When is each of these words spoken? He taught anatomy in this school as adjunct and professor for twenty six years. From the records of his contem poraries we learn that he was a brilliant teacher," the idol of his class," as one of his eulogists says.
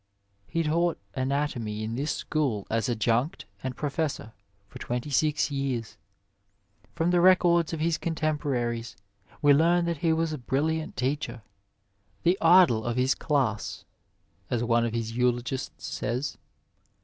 He 0.47 0.63
taught 0.63 0.97
anatomy 1.13 1.83
in 1.83 1.93
this 1.93 2.09
school 2.11 2.65
as 2.71 2.89
adjunct 2.89 3.45
and 3.61 3.75
professor 3.75 4.33
for 4.67 4.79
twenty 4.79 5.11
six 5.11 5.51
years. 5.51 5.95
From 6.95 7.11
the 7.11 7.21
records 7.21 7.71
of 7.71 7.79
his 7.81 7.99
contem 7.99 8.39
poraries 8.39 8.95
we 9.43 9.53
learn 9.53 9.85
that 9.85 9.97
he 9.97 10.11
was 10.11 10.33
a 10.33 10.39
brilliant 10.39 10.97
teacher," 10.97 11.43
the 12.23 12.35
idol 12.41 12.83
of 12.83 12.97
his 12.97 13.13
class," 13.13 13.85
as 14.49 14.63
one 14.63 14.85
of 14.85 14.93
his 14.95 15.15
eulogists 15.15 15.85
says. 15.85 16.35